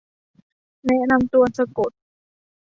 [0.87, 1.91] แนะนำตัวสะกด